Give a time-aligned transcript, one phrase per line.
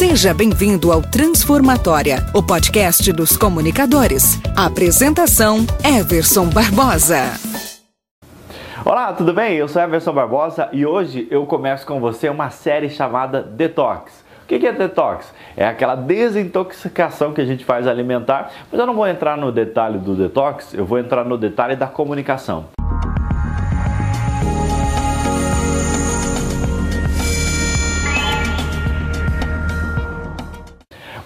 [0.00, 4.40] Seja bem-vindo ao Transformatória, o podcast dos comunicadores.
[4.56, 7.34] Apresentação: Everson Barbosa.
[8.82, 9.56] Olá, tudo bem?
[9.56, 14.24] Eu sou Everson Barbosa e hoje eu começo com você uma série chamada Detox.
[14.42, 15.34] O que é detox?
[15.54, 19.98] É aquela desintoxicação que a gente faz alimentar, mas eu não vou entrar no detalhe
[19.98, 22.64] do detox, eu vou entrar no detalhe da comunicação.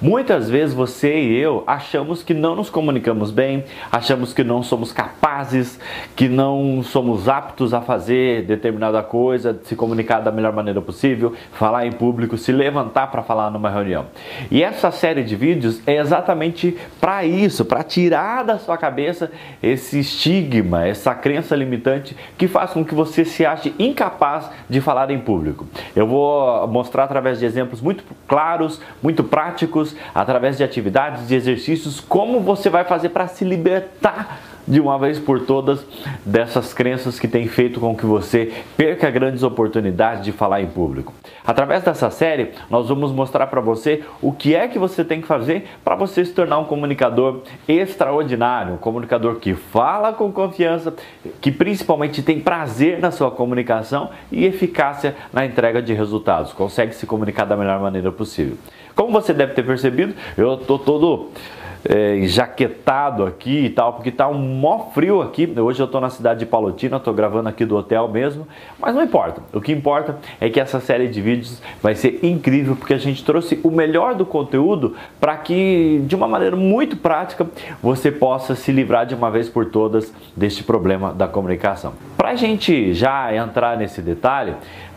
[0.05, 4.93] Muitas vezes você e eu achamos que não nos comunicamos bem, achamos que não somos
[4.93, 5.81] capazes,
[6.15, 11.87] que não somos aptos a fazer determinada coisa, se comunicar da melhor maneira possível, falar
[11.87, 14.05] em público, se levantar para falar numa reunião.
[14.51, 19.33] E essa série de vídeos é exatamente para isso, para tirar da sua cabeça
[19.63, 25.11] esse estigma, essa crença limitante que faz com que você se ache incapaz de falar
[25.11, 25.67] em público.
[25.97, 32.01] Eu vou mostrar através de exemplos muito claros, muito práticos através de atividades, de exercícios,
[32.01, 35.85] como você vai fazer para se libertar de uma vez por todas
[36.25, 41.13] dessas crenças que têm feito com que você perca grandes oportunidades de falar em público.
[41.47, 45.27] Através dessa série, nós vamos mostrar para você o que é que você tem que
[45.27, 50.95] fazer para você se tornar um comunicador extraordinário, um comunicador que fala com confiança,
[51.41, 57.07] que principalmente tem prazer na sua comunicação e eficácia na entrega de resultados, consegue se
[57.07, 58.57] comunicar da melhor maneira possível.
[58.95, 61.31] Como você deve ter percebido, eu estou todo
[61.89, 65.53] é, enjaquetado aqui e tal, porque tá um mó frio aqui.
[65.57, 68.47] Hoje eu estou na cidade de Palotina, estou gravando aqui do hotel mesmo,
[68.79, 69.43] mas não importa.
[69.53, 73.25] O que importa é que essa série de vídeos vai ser incrível, porque a gente
[73.25, 77.47] trouxe o melhor do conteúdo para que, de uma maneira muito prática,
[77.83, 81.93] você possa se livrar de uma vez por todas deste problema da comunicação.
[82.17, 84.55] Para a gente já entrar nesse detalhe,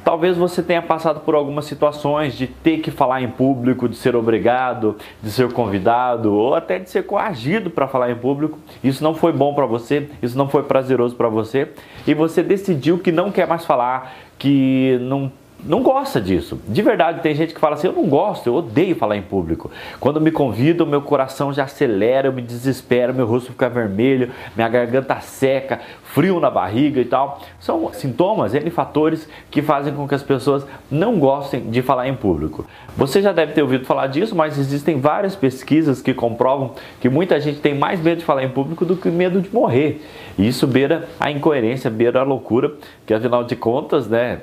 [0.07, 4.15] Talvez você tenha passado por algumas situações de ter que falar em público, de ser
[4.15, 8.57] obrigado, de ser convidado ou até de ser coagido para falar em público.
[8.81, 11.73] Isso não foi bom para você, isso não foi prazeroso para você
[12.07, 15.29] e você decidiu que não quer mais falar, que não
[15.63, 16.59] não gosta disso.
[16.67, 19.71] De verdade, tem gente que fala assim: eu não gosto, eu odeio falar em público.
[19.99, 24.69] Quando me convidam, meu coração já acelera, eu me desespero, meu rosto fica vermelho, minha
[24.69, 27.41] garganta seca, frio na barriga e tal.
[27.59, 32.15] São sintomas, N fatores que fazem com que as pessoas não gostem de falar em
[32.15, 32.65] público.
[32.95, 37.39] Você já deve ter ouvido falar disso, mas existem várias pesquisas que comprovam que muita
[37.39, 40.01] gente tem mais medo de falar em público do que medo de morrer.
[40.37, 42.73] E isso beira a incoerência, beira a loucura,
[43.05, 44.41] que afinal de contas, né?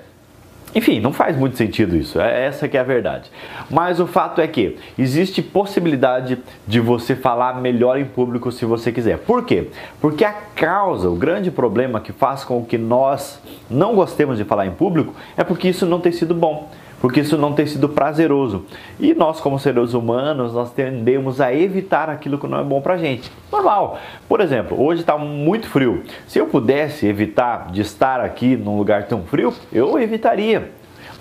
[0.75, 3.31] Enfim, não faz muito sentido isso, é essa que é a verdade.
[3.71, 8.91] Mas o fato é que existe possibilidade de você falar melhor em público se você
[8.91, 9.19] quiser.
[9.19, 9.69] Por quê?
[10.01, 13.41] Porque a causa, o grande problema que faz com que nós
[13.71, 16.69] não gostemos de falar em público é porque isso não tem sido bom
[17.04, 18.65] porque isso não tem sido prazeroso.
[18.98, 22.97] E nós, como seres humanos, nós tendemos a evitar aquilo que não é bom pra
[22.97, 23.31] gente.
[23.53, 23.98] Normal.
[24.26, 26.03] Por exemplo, hoje está muito frio.
[26.26, 30.70] Se eu pudesse evitar de estar aqui num lugar tão frio, eu evitaria.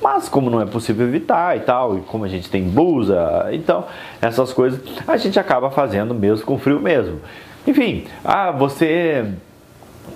[0.02, 3.84] Mas como não é possível evitar e tal, e como a gente tem blusa, então
[4.22, 7.20] essas coisas a gente acaba fazendo mesmo com frio mesmo.
[7.68, 9.26] Enfim, ah, você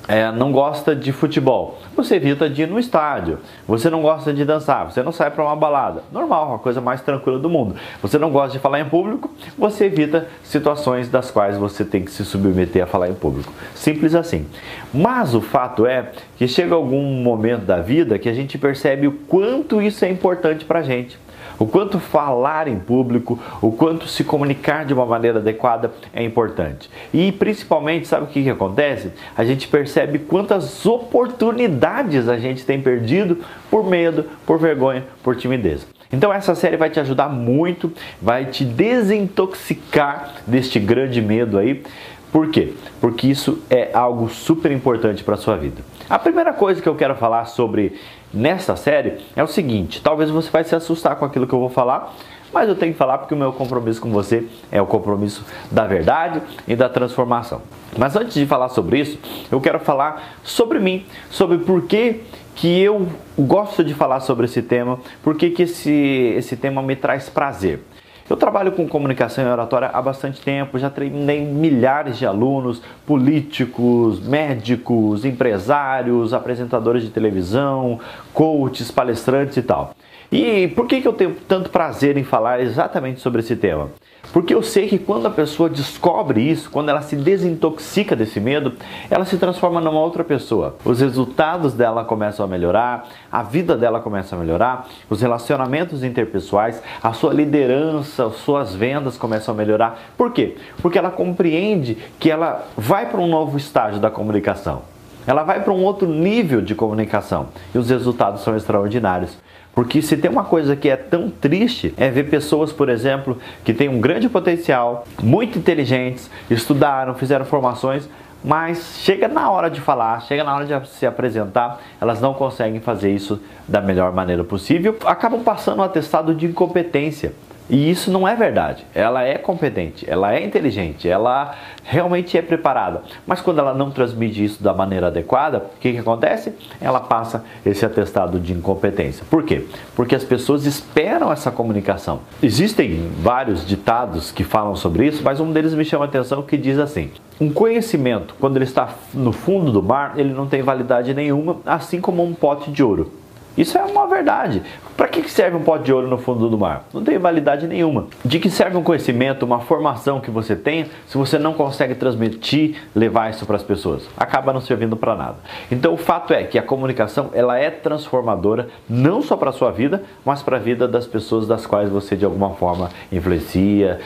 [0.07, 3.39] é, não gosta de futebol, você evita de ir no estádio.
[3.67, 6.03] Você não gosta de dançar, você não sai para uma balada.
[6.11, 7.75] Normal, a coisa mais tranquila do mundo.
[8.01, 12.11] Você não gosta de falar em público, você evita situações das quais você tem que
[12.11, 13.51] se submeter a falar em público.
[13.75, 14.45] Simples assim.
[14.93, 19.11] Mas o fato é que chega algum momento da vida que a gente percebe o
[19.11, 21.19] quanto isso é importante para gente
[21.59, 26.89] o quanto falar em público, o quanto se comunicar de uma maneira adequada é importante.
[27.13, 29.11] E principalmente, sabe o que, que acontece?
[29.35, 35.87] A gente percebe quantas oportunidades a gente tem perdido por medo, por vergonha, por timidez.
[36.11, 37.91] Então essa série vai te ajudar muito,
[38.21, 41.83] vai te desintoxicar deste grande medo aí.
[42.31, 42.73] Por quê?
[42.99, 45.81] Porque isso é algo super importante para a sua vida.
[46.09, 47.99] A primeira coisa que eu quero falar sobre
[48.33, 51.69] nessa série é o seguinte: talvez você vai se assustar com aquilo que eu vou
[51.69, 52.13] falar,
[52.53, 55.85] mas eu tenho que falar porque o meu compromisso com você é o compromisso da
[55.85, 57.61] verdade e da transformação.
[57.97, 59.19] Mas antes de falar sobre isso,
[59.51, 62.21] eu quero falar sobre mim, sobre por que,
[62.55, 63.07] que eu
[63.37, 65.91] gosto de falar sobre esse tema, por que, que esse,
[66.37, 67.81] esse tema me traz prazer.
[68.29, 74.19] Eu trabalho com comunicação e oratória há bastante tempo, já treinei milhares de alunos, políticos,
[74.19, 78.01] médicos, empresários, apresentadores de televisão,
[78.33, 79.95] coaches, palestrantes e tal.
[80.31, 83.89] E por que, que eu tenho tanto prazer em falar exatamente sobre esse tema?
[84.33, 88.73] Porque eu sei que quando a pessoa descobre isso, quando ela se desintoxica desse medo,
[89.09, 90.75] ela se transforma numa outra pessoa.
[90.83, 96.83] Os resultados dela começam a melhorar, a vida dela começa a melhorar, os relacionamentos interpessoais,
[97.01, 99.97] a sua liderança, as suas vendas começam a melhorar.
[100.17, 100.57] Por quê?
[100.81, 104.81] Porque ela compreende que ela vai para um novo estágio da comunicação.
[105.25, 109.37] Ela vai para um outro nível de comunicação e os resultados são extraordinários.
[109.77, 113.71] Porque se tem uma coisa que é tão triste é ver pessoas, por exemplo, que
[113.71, 118.09] têm um grande potencial, muito inteligentes, estudaram, fizeram formações,
[118.43, 122.79] mas chega na hora de falar, chega na hora de se apresentar, elas não conseguem
[122.79, 127.33] fazer isso da melhor maneira possível, acabam passando um atestado de incompetência.
[127.69, 128.85] E isso não é verdade.
[128.95, 133.01] Ela é competente, ela é inteligente, ela realmente é preparada.
[133.25, 136.53] Mas quando ela não transmite isso da maneira adequada, o que, que acontece?
[136.79, 139.25] Ela passa esse atestado de incompetência.
[139.29, 139.65] Por quê?
[139.95, 142.21] Porque as pessoas esperam essa comunicação.
[142.41, 146.57] Existem vários ditados que falam sobre isso, mas um deles me chama a atenção que
[146.57, 151.13] diz assim: um conhecimento, quando ele está no fundo do mar, ele não tem validade
[151.13, 153.11] nenhuma, assim como um pote de ouro.
[153.57, 154.61] Isso é uma verdade.
[154.95, 156.85] Para que serve um pote de ouro no fundo do mar?
[156.93, 158.07] Não tem validade nenhuma.
[158.25, 162.81] De que serve um conhecimento, uma formação que você tem, se você não consegue transmitir,
[162.95, 164.07] levar isso para as pessoas?
[164.17, 165.35] Acaba não servindo para nada.
[165.71, 169.71] Então o fato é que a comunicação ela é transformadora não só para a sua
[169.71, 173.95] vida, mas para a vida das pessoas das quais você de alguma forma influencia,